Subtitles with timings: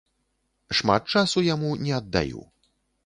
[0.79, 2.41] Шмат часу яму не аддаю.